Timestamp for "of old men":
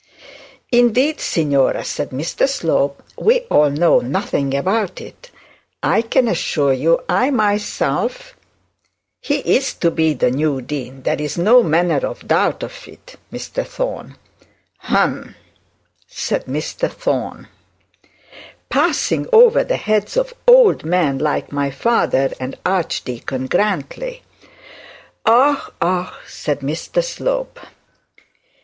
20.17-21.19